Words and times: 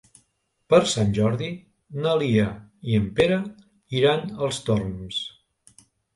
Per 0.73 0.77
Sant 0.93 1.11
Jordi 1.17 1.49
na 2.05 2.15
Lia 2.21 2.47
i 2.93 2.97
en 3.01 3.07
Pere 3.21 3.39
iran 4.01 4.27
als 4.49 4.61
Torms. 4.71 5.23